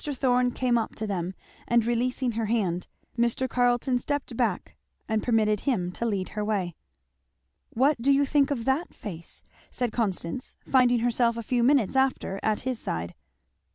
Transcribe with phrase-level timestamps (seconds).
[0.03, 1.35] Thorn came up to them,
[1.67, 2.87] and releasing her hand
[3.19, 3.47] Mr.
[3.47, 4.75] Carleton stepped back
[5.07, 6.73] and permitted him to lead her away.
[7.69, 12.61] "What do think of that face?" said Constance finding herself a few minutes after at
[12.61, 13.13] his side.